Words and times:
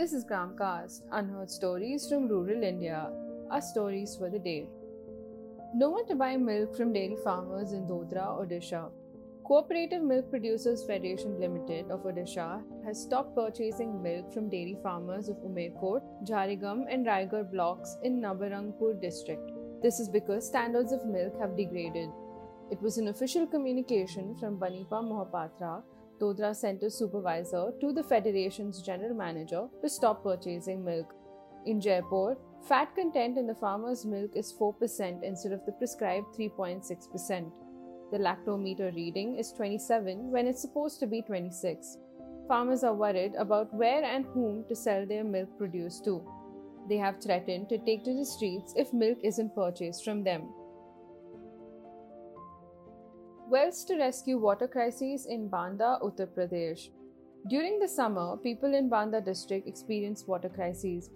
This 0.00 0.14
is 0.14 0.24
Gramcast, 0.24 1.02
unheard 1.12 1.50
stories 1.50 2.08
from 2.08 2.26
rural 2.26 2.62
India. 2.62 3.12
Our 3.50 3.60
stories 3.60 4.16
for 4.16 4.30
the 4.30 4.38
day. 4.38 4.66
No 5.74 5.90
one 5.90 6.06
to 6.06 6.14
buy 6.14 6.38
milk 6.38 6.74
from 6.74 6.94
dairy 6.94 7.18
farmers 7.22 7.72
in 7.72 7.86
Dodra, 7.86 8.28
Odisha. 8.42 8.90
Cooperative 9.44 10.02
Milk 10.02 10.30
Producers 10.30 10.86
Federation 10.86 11.38
Limited 11.38 11.90
of 11.90 12.04
Odisha 12.04 12.62
has 12.86 13.02
stopped 13.02 13.36
purchasing 13.36 14.02
milk 14.02 14.32
from 14.32 14.48
dairy 14.48 14.78
farmers 14.82 15.28
of 15.28 15.36
Umerkot, 15.50 16.00
Jharigam, 16.26 16.86
and 16.88 17.04
Raighar 17.04 17.52
blocks 17.52 17.98
in 18.02 18.22
Nabarangpur 18.22 18.98
district. 19.02 19.52
This 19.82 20.00
is 20.00 20.08
because 20.08 20.46
standards 20.46 20.92
of 20.92 21.04
milk 21.04 21.38
have 21.38 21.58
degraded. 21.58 22.08
It 22.70 22.80
was 22.80 22.96
an 22.96 23.08
official 23.08 23.46
communication 23.46 24.34
from 24.40 24.58
Banipa 24.58 25.04
Mohapatra, 25.12 25.82
Dodra 26.20 26.54
Center 26.54 26.90
supervisor, 26.90 27.72
to 27.80 27.92
the 27.92 28.02
Federation's 28.02 28.82
general 28.82 29.14
manager 29.14 29.66
to 29.80 29.88
stop 29.88 30.22
purchasing 30.22 30.84
milk. 30.84 31.14
In 31.66 31.80
Jaipur, 31.80 32.36
fat 32.68 32.94
content 32.94 33.38
in 33.38 33.46
the 33.46 33.54
farmer's 33.54 34.04
milk 34.04 34.32
is 34.34 34.52
4% 34.52 35.22
instead 35.22 35.52
of 35.52 35.64
the 35.64 35.72
prescribed 35.72 36.26
3.6%. 36.38 37.50
The 38.12 38.18
lactometer 38.18 38.94
reading 38.94 39.38
is 39.38 39.52
27 39.52 40.30
when 40.30 40.46
it's 40.46 40.60
supposed 40.60 41.00
to 41.00 41.06
be 41.06 41.22
26. 41.22 41.96
Farmers 42.48 42.82
are 42.82 42.94
worried 42.94 43.34
about 43.36 43.72
where 43.72 44.02
and 44.04 44.24
whom 44.26 44.64
to 44.68 44.74
sell 44.74 45.06
their 45.06 45.24
milk 45.24 45.56
produce 45.56 46.00
to. 46.00 46.22
They 46.88 46.96
have 46.96 47.22
threatened 47.22 47.68
to 47.68 47.78
take 47.78 48.04
to 48.04 48.14
the 48.14 48.24
streets 48.24 48.74
if 48.76 48.92
milk 48.92 49.18
isn't 49.22 49.54
purchased 49.54 50.04
from 50.04 50.24
them. 50.24 50.48
Wells 53.50 53.82
to 53.86 53.96
rescue 53.98 54.38
water 54.38 54.68
crises 54.68 55.26
in 55.26 55.48
Banda, 55.48 55.98
Uttar 56.04 56.28
Pradesh. 56.28 56.90
During 57.48 57.80
the 57.80 57.88
summer, 57.88 58.36
people 58.36 58.76
in 58.76 58.88
Banda 58.88 59.20
district 59.20 59.66
experienced 59.66 60.28
water 60.28 60.48
crises. 60.48 61.10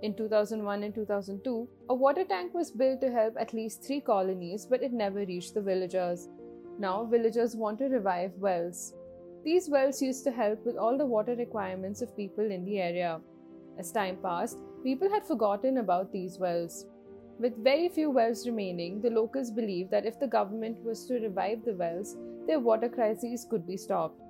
In 0.00 0.14
2001 0.14 0.84
and 0.84 0.94
2002, 0.94 1.68
a 1.90 1.94
water 1.94 2.24
tank 2.24 2.54
was 2.54 2.70
built 2.70 3.02
to 3.02 3.12
help 3.12 3.34
at 3.38 3.52
least 3.52 3.84
three 3.84 4.00
colonies, 4.00 4.64
but 4.64 4.82
it 4.82 4.94
never 4.94 5.26
reached 5.26 5.52
the 5.52 5.60
villagers. 5.60 6.30
Now, 6.78 7.04
villagers 7.04 7.54
want 7.54 7.78
to 7.80 7.90
revive 7.90 8.32
wells. 8.38 8.94
These 9.44 9.68
wells 9.68 10.00
used 10.00 10.24
to 10.24 10.30
help 10.30 10.64
with 10.64 10.78
all 10.78 10.96
the 10.96 11.04
water 11.04 11.36
requirements 11.36 12.00
of 12.00 12.16
people 12.16 12.50
in 12.50 12.64
the 12.64 12.80
area. 12.80 13.20
As 13.78 13.92
time 13.92 14.16
passed, 14.22 14.56
people 14.82 15.10
had 15.10 15.26
forgotten 15.26 15.76
about 15.76 16.10
these 16.10 16.38
wells. 16.38 16.86
With 17.38 17.62
very 17.62 17.90
few 17.90 18.10
wells 18.10 18.46
remaining, 18.46 19.02
the 19.02 19.10
locals 19.10 19.50
believed 19.50 19.90
that 19.90 20.06
if 20.06 20.18
the 20.18 20.26
government 20.26 20.82
was 20.82 21.04
to 21.06 21.20
revive 21.20 21.64
the 21.64 21.74
wells, 21.74 22.16
their 22.46 22.60
water 22.60 22.88
crises 22.88 23.46
could 23.48 23.66
be 23.66 23.76
stopped. 23.76 24.22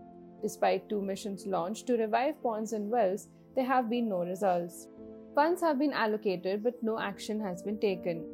Despite 0.42 0.88
two 0.88 1.00
missions 1.00 1.46
launched 1.46 1.86
to 1.86 1.96
revive 1.96 2.42
ponds 2.42 2.72
and 2.72 2.90
wells, 2.90 3.28
there 3.54 3.64
have 3.64 3.88
been 3.88 4.08
no 4.08 4.24
results. 4.24 4.88
Funds 5.36 5.60
have 5.60 5.78
been 5.78 5.92
allocated, 5.92 6.64
but 6.64 6.82
no 6.82 6.98
action 6.98 7.40
has 7.40 7.62
been 7.62 7.78
taken. 7.78 8.24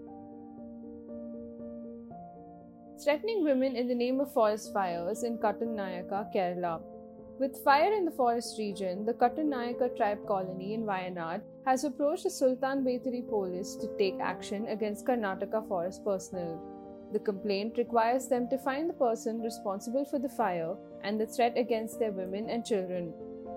Threatening 3.05 3.45
women 3.45 3.77
in 3.77 3.89
the 3.89 3.95
name 3.95 4.21
of 4.21 4.33
forest 4.33 4.73
fires 4.73 5.23
in 5.23 5.37
Kattannayaka, 5.37 6.33
Kerala. 6.35 6.81
With 7.39 7.65
fire 7.65 7.93
in 7.93 8.05
the 8.05 8.11
forest 8.11 8.59
region, 8.59 9.07
the 9.07 9.15
Kattannayaka 9.15 9.97
tribe 9.97 10.27
colony 10.27 10.75
in 10.75 10.85
Wayanad 10.85 11.41
has 11.65 11.83
approached 11.85 12.25
the 12.25 12.31
Sultan 12.31 12.85
Bathery 12.85 13.27
police 13.27 13.75
to 13.77 13.89
take 13.99 14.21
action 14.21 14.67
against 14.69 15.07
Karnataka 15.07 15.67
forest 15.67 16.05
personnel. 16.05 16.61
The 17.13 17.19
complaint 17.19 17.79
requires 17.79 18.29
them 18.29 18.49
to 18.51 18.59
find 18.59 18.89
the 18.89 18.95
person 18.95 19.41
responsible 19.41 20.05
for 20.05 20.19
the 20.19 20.29
fire 20.29 20.77
and 21.03 21.21
the 21.21 21.27
threat 21.27 21.57
against 21.57 21.99
their 21.99 22.13
women 22.13 22.49
and 22.51 22.65
children. 22.65 23.13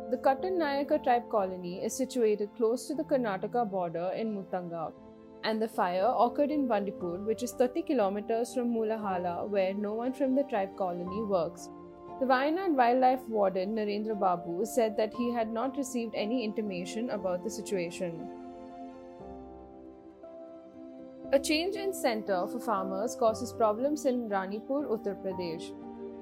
The 0.09 0.17
Kattannayaka 0.17 1.03
tribe 1.03 1.29
colony 1.29 1.83
is 1.83 1.95
situated 1.95 2.49
close 2.55 2.87
to 2.87 2.95
the 2.95 3.03
Karnataka 3.03 3.69
border 3.69 4.11
in 4.15 4.35
Muthanga, 4.35 4.93
and 5.43 5.61
the 5.61 5.67
fire 5.67 6.13
occurred 6.17 6.49
in 6.49 6.67
Bandipur, 6.67 7.23
which 7.25 7.43
is 7.43 7.51
30 7.51 7.83
kilometers 7.83 8.53
from 8.53 8.73
Moolahala, 8.73 9.47
where 9.49 9.73
no 9.73 9.93
one 9.93 10.13
from 10.13 10.33
the 10.33 10.43
tribe 10.43 10.75
colony 10.77 11.23
works. 11.23 11.69
The 12.17 12.25
Wayanad 12.25 12.75
Wildlife 12.75 13.27
Warden 13.27 13.75
Narendra 13.75 14.17
Babu 14.17 14.65
said 14.65 14.95
that 14.95 15.13
he 15.13 15.33
had 15.33 15.51
not 15.51 15.75
received 15.75 16.15
any 16.15 16.45
intimation 16.45 17.09
about 17.09 17.43
the 17.43 17.49
situation. 17.49 18.29
A 21.33 21.39
change 21.39 21.75
in 21.75 21.91
center 21.93 22.47
for 22.47 22.61
farmers 22.61 23.17
causes 23.17 23.51
problems 23.51 24.05
in 24.05 24.29
Ranipur, 24.29 24.87
Uttar 24.87 25.21
Pradesh. 25.21 25.73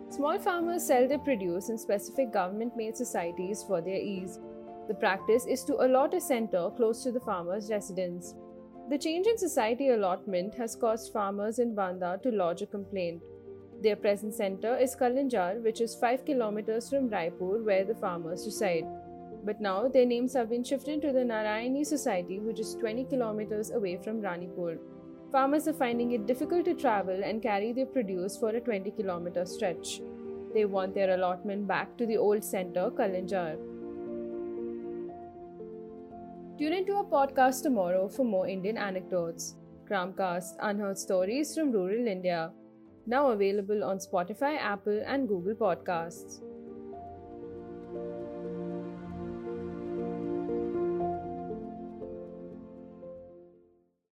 Small 0.09 0.39
farmers 0.39 0.83
sell 0.87 1.07
their 1.07 1.19
produce 1.19 1.69
in 1.69 1.77
specific 1.77 2.33
government 2.33 2.75
made 2.75 2.97
societies 2.97 3.61
for 3.61 3.79
their 3.79 4.01
ease. 4.01 4.39
The 4.87 4.95
practice 4.95 5.45
is 5.45 5.63
to 5.65 5.75
allot 5.85 6.15
a 6.15 6.21
center 6.21 6.71
close 6.75 7.03
to 7.03 7.11
the 7.11 7.19
farmer's 7.19 7.69
residence. 7.69 8.33
The 8.89 8.97
change 8.97 9.27
in 9.27 9.37
society 9.37 9.89
allotment 9.89 10.55
has 10.55 10.75
caused 10.75 11.13
farmers 11.13 11.59
in 11.59 11.75
Banda 11.75 12.19
to 12.23 12.31
lodge 12.31 12.63
a 12.63 12.65
complaint. 12.65 13.21
Their 13.83 13.97
present 13.97 14.33
center 14.33 14.77
is 14.77 14.95
Kalinjar, 14.95 15.61
which 15.61 15.81
is 15.81 15.93
5 15.93 16.23
kilometers 16.23 16.89
from 16.89 17.09
Raipur, 17.09 17.65
where 17.65 17.83
the 17.83 17.95
farmers 17.95 18.45
reside. 18.45 18.85
But 19.43 19.59
now 19.59 19.89
their 19.89 20.05
names 20.05 20.33
have 20.35 20.49
been 20.49 20.63
shifted 20.63 21.01
to 21.01 21.11
the 21.11 21.25
Narayani 21.31 21.85
Society, 21.85 22.39
which 22.39 22.61
is 22.61 22.75
20 22.75 23.03
kilometers 23.03 23.71
away 23.71 23.97
from 23.97 24.21
Ranipur. 24.21 24.77
Farmers 25.33 25.67
are 25.67 25.73
finding 25.73 26.13
it 26.13 26.25
difficult 26.27 26.63
to 26.63 26.75
travel 26.75 27.25
and 27.25 27.41
carry 27.41 27.73
their 27.73 27.85
produce 27.85 28.37
for 28.37 28.51
a 28.51 28.61
20 28.61 28.91
kilometer 28.91 29.45
stretch. 29.45 29.99
They 30.53 30.63
want 30.63 30.95
their 30.95 31.15
allotment 31.15 31.67
back 31.67 31.97
to 31.97 32.05
the 32.05 32.15
old 32.15 32.41
center, 32.41 32.89
Kalinjar. 32.89 33.57
Tune 36.57 36.71
into 36.71 36.93
our 36.93 37.03
podcast 37.03 37.63
tomorrow 37.63 38.07
for 38.07 38.23
more 38.23 38.47
Indian 38.47 38.77
anecdotes. 38.77 39.55
Gramcast 39.89 40.55
Unheard 40.61 40.97
Stories 40.97 41.53
from 41.53 41.71
Rural 41.73 42.07
India 42.07 42.51
now 43.05 43.31
available 43.31 43.83
on 43.83 43.97
Spotify, 43.97 44.57
Apple, 44.57 45.03
and 45.05 45.27
Google 45.27 45.55
Podcasts. 45.55 46.41